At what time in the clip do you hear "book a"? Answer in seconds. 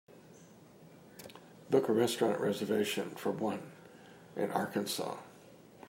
1.69-1.93